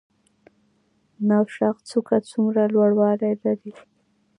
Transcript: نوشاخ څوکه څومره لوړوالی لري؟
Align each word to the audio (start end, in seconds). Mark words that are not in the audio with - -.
نوشاخ 1.27 1.77
څوکه 1.89 2.17
څومره 2.29 2.61
لوړوالی 2.73 3.33
لري؟ 3.43 3.71